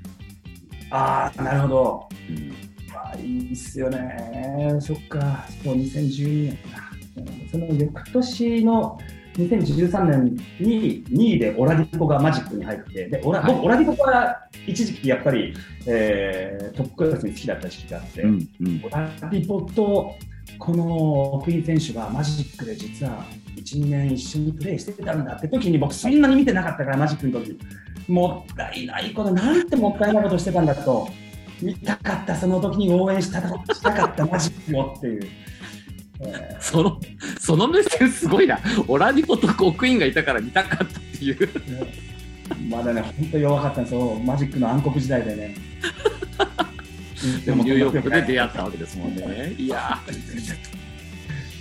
[0.89, 2.10] ああ、なるほど。
[2.30, 2.54] うん
[2.92, 4.78] あいいっすよね。
[4.82, 6.92] そっか、そう2012年か。
[7.15, 8.98] うんその翌年の
[9.47, 13.54] 2013年に2位でオラディポがマジックに入って、でオラはい。
[13.54, 15.54] 僕、オラディポは一時期やっぱり、
[15.86, 18.82] えートップクラスに好きだった時期があって、うんうん。
[18.84, 20.15] オラディポと
[20.58, 23.25] このクイーン選手がマジックで実は
[23.56, 27.58] 1、2年一緒にプレーしてたんだって時に僕そんなに見てなかったからマジックの時。
[28.08, 31.08] もったいないことなんてもったいないことしてたんだと。
[31.62, 35.28] 見たかったその時に応援したしたかったマジックをっていう。
[36.22, 37.00] えその
[37.40, 38.60] その目線すごいな。
[38.88, 41.36] オラディポとコクイーンがいたから見たかったっていう。
[41.38, 45.56] ーまだね、本当に弱かったんですよ、マジックの暗黒時代でね。
[47.46, 49.54] でもニューヨークで出会ったわけですもんね。
[49.58, 50.79] いやー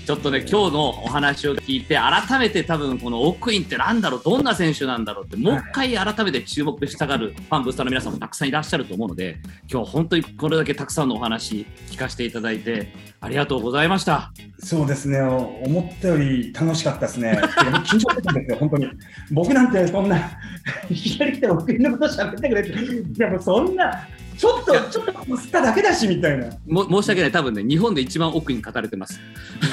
[0.09, 9.37] ちょっとね、今日のお話を聞いて、改めて多分このオクインってなんだろう、どんな選手なんだろうって、もう一回改めて注目したがるファン、ブースターの皆さんもたくさんいらっしゃると思うので、
[9.71, 12.89] 今日本当にこれだけたくさんのお話聞かせていただいて、
[13.21, 14.33] ありがとうございました。
[14.61, 17.39] そうですね、思ったより楽しかったですね。
[17.43, 18.87] 緊張してたんですよ、本当に。
[19.31, 20.17] 僕なんてそんな、
[20.89, 26.47] いきなり来て僕のこと喋ってくれって、いやもうそんな、ちょっと、ちょっと吸っただけだしみたいな。
[26.47, 29.21] いも申し訳ない、多分ね、日本で一番奥に語れてます。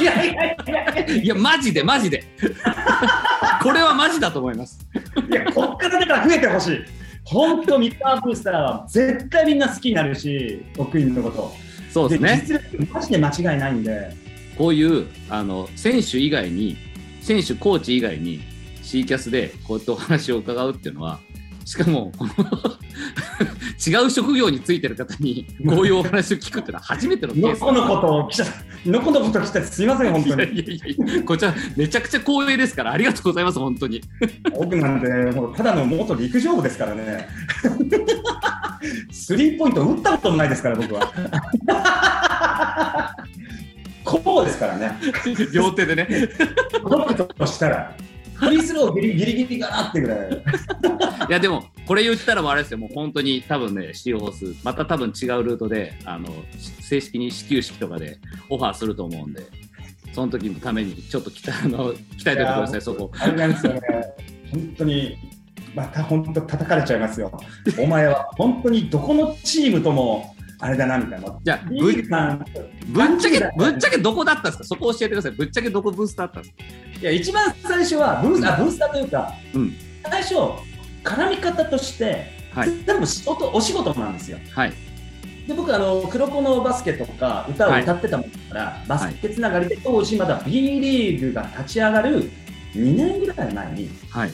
[0.03, 2.23] やいやいやいやいや、マジで、マジで。
[3.61, 4.79] これはマジだと思います。
[5.29, 6.79] いや、こっからだから増えてほしい。
[7.23, 11.53] 本当、ミスターブースターは絶対みんな好きになるし、奥院のこと。
[11.91, 12.43] そうですね。
[12.47, 14.15] 実力、マジで間違いないんで。
[14.57, 16.75] こういうあの選手以外に、
[17.21, 18.41] 選手、コーチ以外に、
[18.81, 21.19] C キャスでこうやってお話を伺うっていうのは、
[21.65, 22.11] しかも、
[23.85, 28.45] 違う職業についてる方にこういうお話を聞くっていうのは初めてのケースのこのことを記者、
[28.85, 30.43] のこのこと来てすいません、本当に。
[30.43, 34.01] いやいやいやこちらめちゃくちゃ光栄ですからありがとうございます本当に
[34.57, 35.07] 僕なんて、
[35.57, 37.27] ただの元陸上部ですからね。
[39.11, 41.11] スリーポイント打ったこともないですから、僕は。
[44.03, 44.95] こうですからね。
[45.51, 46.07] 両手でね
[46.71, 47.95] 届くとしたら、
[48.35, 50.29] フリースローギリギリギリかなってぐらい。
[51.29, 56.29] いやでもこれ言ったらもうあれですよもう本当に多分ねシーホースまた多分違うルートであの
[56.81, 58.19] 正式に始球式とかで
[58.49, 59.43] オファーすると思うんで
[60.13, 63.81] その時のためにちょっと期待あの期待ということですねそこあれなんですよね。
[64.51, 65.17] 本当に、
[65.73, 67.31] また本当叩かれちゃいますよ。
[67.77, 71.37] お前は本当にどこのチームとも、あれだなみたいな。
[71.43, 74.63] じゃぶっちゃけぶっちゃけどこだったんですか？
[74.63, 75.31] そこ教えてください。
[75.31, 76.63] ぶっちゃけどこブースターだったんですか
[77.01, 79.73] いや一番最初はブースあブースターというか、うん。
[80.03, 80.35] 最初
[81.03, 82.69] 絡み方として、はい。
[82.85, 84.37] 全部仕事お仕事なんですよ。
[84.53, 84.73] はい。
[85.47, 92.31] で僕あの黒子のバスケとか歌を歌ってたもんだから、バスケつながりで当時まだ B リーグが立ち上がる
[92.73, 94.31] 2年ぐらい前にはい。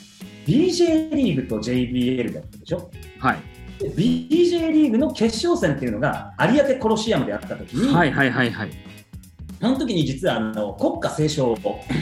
[0.48, 2.90] BJ リーグと JBL だったでしょ？
[3.20, 3.38] はい。
[3.38, 3.42] で
[3.90, 8.72] BJ リーグの決勝戦っていうのが有明コロシアムであった時に、はいはいはいはい。
[9.60, 11.62] その時に実はあの国歌斉唱をフ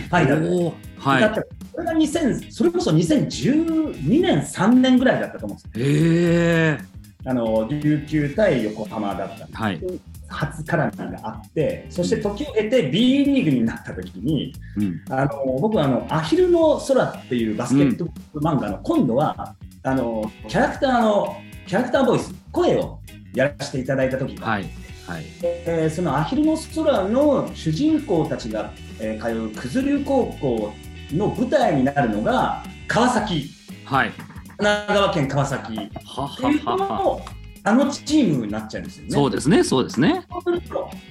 [0.10, 1.44] ァイナルではい。
[1.74, 5.86] それが2000それこそ2012年3年ぐらいだったと思うんですよ。
[5.86, 9.48] へえあの琉球対横浜だった。
[9.52, 9.82] はい、
[10.30, 21.36] 初絡みがあってそして時を経て B リーグになった時にうん、あの僕はあの「アヒルの空」っていうバスケット漫画の今度は、あのキャラクターの
[21.70, 23.00] キャラクターボイス声を
[23.36, 24.64] やらせていただいた時が、はい
[25.06, 25.26] はい。
[25.44, 30.74] えーその「アヒルの空」の主人公たちが、えー通う九頭竜高校
[31.14, 33.52] の舞台になるのが川崎。
[33.86, 34.10] はい。
[34.10, 35.74] 神奈川県川崎。
[35.76, 37.22] っはていうの
[37.64, 39.12] あのチームになっちゃうんですよね。
[39.12, 40.26] そうですねそうですね。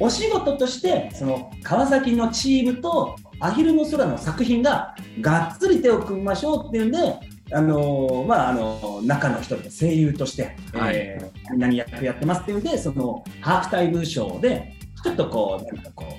[0.01, 6.99] お仕事としてその川崎のチームとアヒルの空の作品ががっつり手を組みましょうっていうんで、
[7.51, 10.97] あのまあ、あの中の一人で声優として、はい。
[10.97, 16.13] えー何々役やってますっていうんでそのハーフタイムショーでちょっとこう何かこう、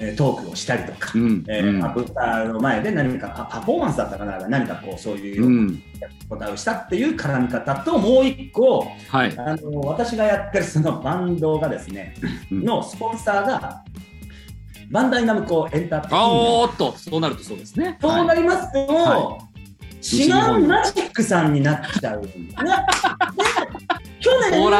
[0.00, 1.12] えートークをしたりとか。
[1.14, 5.78] うんえーアブターの前で何かパパフォーマンスだったかな何かこうそういう
[6.28, 9.38] ことをしたっていう絡み方ともう一個はい。
[9.38, 12.14] あの私がやってるそのバンドがですね、
[12.50, 12.64] うん。
[12.64, 13.82] のスポンサーが
[14.90, 16.60] バンダイナムコエンターテインメンあト。
[16.60, 17.96] おーっとそうなるとそうですね。
[18.00, 19.38] そうなりますと、は
[20.02, 22.22] 違うマジックさんになっちゃう
[24.20, 24.70] 去年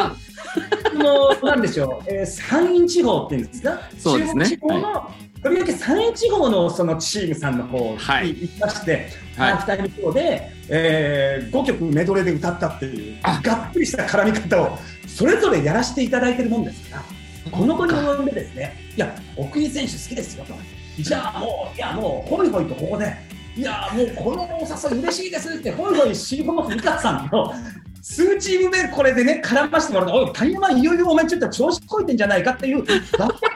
[0.95, 4.49] のなんでしょう、えー、山陰地方っていうんですか、そうですね。
[4.49, 5.11] 地方の、
[5.43, 8.29] とりわけ山陰地方のそのチームさんの方はい。
[8.29, 9.53] に行きまして、はい。
[9.53, 13.41] ハーフタイムショーで、えー、5曲メドレーで歌ったっていう、あ。
[13.43, 20.55] がっぷりした絡み方をそれぞれやらせていただいてるもんですから、この子に及んでですね、いや、奥井選手好きですよと。
[20.99, 23.17] じゃあもう、いや、もう、ホイホイとここで、
[23.61, 27.53] いや、もうこのお誘い嬉しいですって、ホイホイシーボン美香さんと、
[28.01, 33.01] 数チーム目これでね、絡ませてもらうと、おい、谷山いよいよお前ちょっと調子こいてんじゃないかっていう、だけ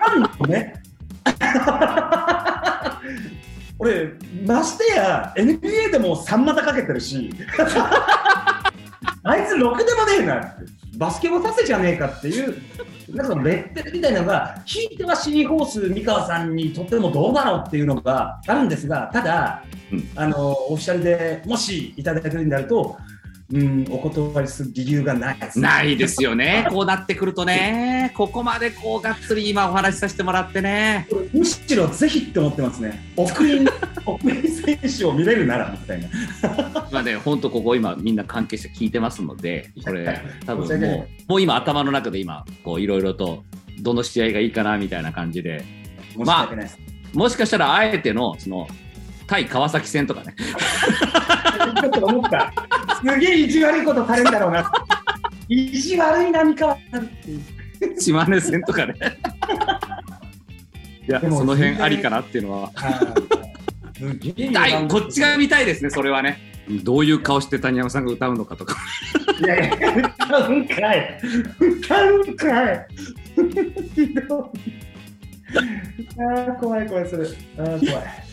[0.03, 0.75] あるのね。
[3.79, 4.13] 俺、
[4.47, 7.31] ましてや NBA でも3股かけてるし、
[9.25, 10.65] あいつろくでもねえなって、
[10.97, 12.57] バスケもさせじゃねえかっていう、
[13.15, 20.09] なんかレッテルみたいなのが、ひいてはシーホース三河さんにとってもどうだろうっていうのがあるんですが、ただ、うん。
[20.17, 22.97] あのオフィシャルでもしいただけるんであると、
[23.53, 25.61] うん、お断りする理由がないです。
[25.61, 26.67] ないですよね。
[26.71, 28.13] こうなってくるとね。
[28.17, 31.07] ここまでこうがっつり今お話しさせてもらってね。
[31.33, 33.13] むしろぜひって思ってますね。
[33.17, 33.67] 奥井
[34.49, 36.09] 選手を見れるならみたいな。
[36.91, 43.45] まあね、本当ここ今みんな関係者聞いてますので、これ 多分もう、もう今頭の中で今、こういろいろと、
[43.81, 45.65] どの試合がいいかなみたいな感じで、
[46.17, 46.79] 申し訳ないです。
[47.13, 48.67] もしかしたらあえての、その、
[49.27, 50.35] 対川崎戦とかね、
[51.81, 52.53] ちょっと思った。
[53.05, 54.73] すげえ意地悪いことされるんだろうな。
[55.49, 58.01] 意地悪いな、三河さんっていう。
[58.01, 58.95] 島根戦とかね。
[61.07, 62.73] いや、その辺ありかなっていうのは。
[63.97, 66.39] すげえこっちが見たいですね、それはね。
[66.83, 68.77] どういう顔して谷山さんが歌うのかとか。
[69.39, 69.95] いやいや、
[70.27, 71.21] 歌うんかい。
[71.61, 72.87] 歌うんかい。
[73.95, 74.85] ひどい
[76.21, 77.27] ああ、怖い怖い、それ。
[77.27, 78.24] ああ、怖い。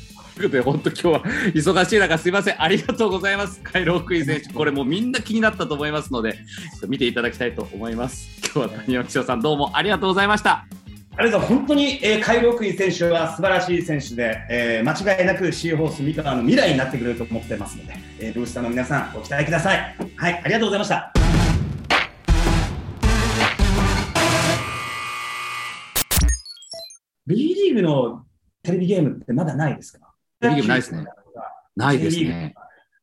[0.50, 1.24] ということで、本当今日は
[1.54, 2.62] 忙しい中すいません。
[2.62, 3.62] ありがとうございます。
[3.62, 4.54] カイロークイ選手。
[4.54, 6.40] これもうみんな気になったと思いますので、
[6.88, 8.28] 見ていただきたいと思います。
[8.54, 10.66] 今日は谷山紀章さんどうもありがとうございました。
[11.18, 19.96] ありがとう本当に、えー、カイロークイ選手は素晴らしい選手で、えー間違いなくシーホース三河の未来になってくれると思ってますので、えーブースターの皆さん、ご期待ください。
[20.16, 21.12] はい、ありがとうございました。
[27.28, 28.26] B リーグの
[28.64, 30.11] テレビゲームってまだないですか？
[30.42, 31.06] テレビゲームないですね。
[31.76, 32.56] ないですね。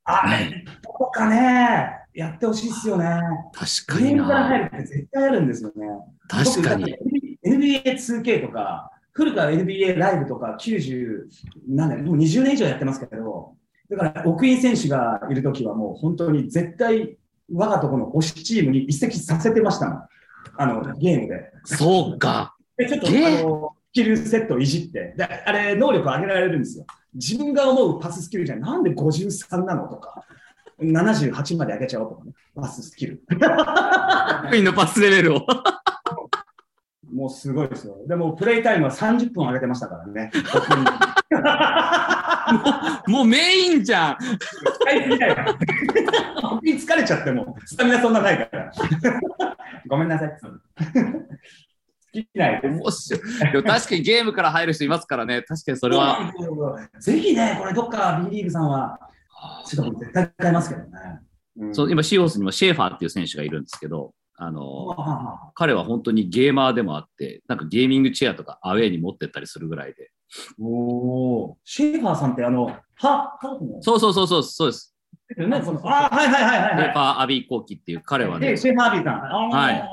[0.04, 3.06] あれ、どこかね、やってほしいですよね。
[3.52, 4.68] 確かにゲームから入な。
[4.68, 5.86] るって絶対あるんですよね。
[6.28, 6.84] 確かに。
[6.84, 6.98] 僕だって
[7.44, 11.26] NBA2K とか、古川 NBA ライブとか90、
[11.68, 13.54] 何年、もう20年以上やってますけど、
[13.90, 17.16] だから奥井選手がいるときはもう本当に絶対
[17.52, 20.02] 我がとこの推しチームに移籍させてましたもん。
[20.56, 21.52] あの、ゲームで。
[21.64, 22.54] そうか。
[22.76, 26.86] でちょっと、あの、スキルセットをいじって、であれ、能力上げられるんですよ。
[27.14, 30.24] 自分が思うパススキルじゃなんで53なのとか、
[30.80, 33.22] 78まで上げちゃおうとかね、パススキル。
[34.62, 35.46] のパスレベルを。
[37.12, 37.96] もうすごいですよ。
[38.06, 40.30] でも、プレイタイムは30分上げてましたからね。
[43.08, 44.16] もうメインじゃん。
[46.62, 48.70] 疲れちゃっても、スタミナそんなないから。
[49.88, 50.38] ごめんなさい。
[52.14, 52.74] 好きないです。
[52.74, 53.52] 面白い。
[53.52, 55.42] でも確かにゲームから入る人いますからね。
[55.42, 56.32] 確かにそれは。
[57.00, 58.98] ぜひね、これどっか B リーグさんは、
[59.66, 60.88] ちょっと絶対使いますけどね。
[61.60, 70.12] うんそう今、シーホースにもシェーファーっていう選手がいるんですけど、あの、は彼は本当にゲーマーでもあって、なんかゲーミングチェアとかアウェイに持ってったりするぐらいで。
[70.60, 73.38] おーシェーファーさんってあの、は、は、
[73.80, 74.94] そうそうそうそう、そうです。
[75.36, 76.78] ね、そのあーはいはいはいはいはい。
[76.78, 79.50] シェーファー・アビー・コーキっていう彼はねで、、シェーファービーさん。
[79.50, 79.88] はい。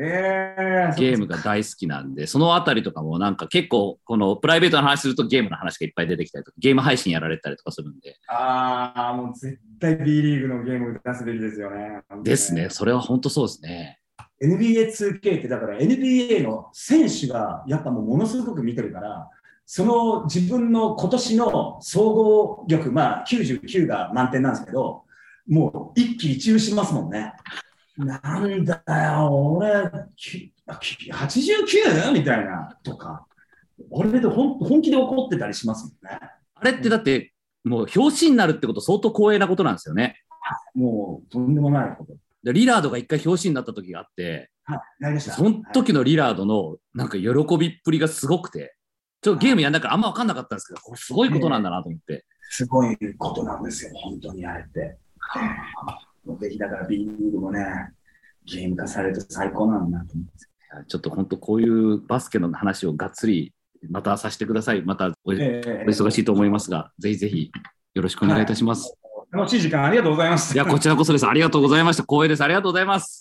[0.00, 0.62] えー、
[0.94, 12.00] ゲームが大好きなんで、そのあたりとかもなんか結構、このプライベートの話するとゲームの話がいっぱい出てきたりとか、ゲーム配信やられたりとかするんで、ああ、もう絶対 B リーグのゲーム出すべきですよね。
[12.22, 12.70] ですね。。
[12.70, 13.98] それは本当そうですね。
[14.42, 19.28] NBA2K ってだから NBA の選手がやっぱもうものすごく見てるから、
[19.66, 25.04] その自分の今年の総合力、まあ99が満点なんですけど、
[25.48, 27.32] もう一喜一憂しますもんね。
[27.98, 30.52] なんだよ、俺、き
[30.96, 32.12] き 89?
[32.12, 33.26] みたいなとか、
[33.90, 36.20] 俺で本本気で怒ってたりしますもんね。
[36.54, 37.32] あれってだって、
[37.64, 40.22] もう表紙になるってこと相当光栄なことなんですよね。
[40.74, 42.14] もうとんでもないこと。
[42.44, 45.32] でリラードが一回表紙になった時があって、はい、なりました。
[45.32, 48.76] その時のリラードのなんか喜びっぷりがすごくて、
[49.22, 52.24] ちょっとゲームやんだからあんま分かんなかったんですけど、これすごいことなんだなと思って。
[52.50, 54.98] すごいことなんですよ、本当にあれって。
[56.36, 57.92] ぜひだから B リーグもね、
[58.44, 60.48] ゲーム化されると最高なんだなと思って。
[60.86, 63.54] ちょっと本当こういうバスケの話をがっつり
[63.88, 64.82] またさせてください。
[64.82, 67.50] またお,、ええ忙しいと思いますが、ぜひぜひ
[67.94, 68.94] よろしくお願いいたします。
[69.30, 70.54] 楽しい時間ありがとうございました。
[70.54, 71.26] いや、こちらこそです。
[71.26, 72.02] ありがとうございました。
[72.02, 72.42] 光栄です。
[72.42, 73.16] ありがとうございます。